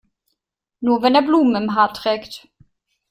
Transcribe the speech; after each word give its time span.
Nur 0.79 1.03
wenn 1.03 1.13
er 1.13 1.21
Blumen 1.21 1.55
im 1.61 1.75
Haar 1.75 1.93
trägt. 1.93 2.47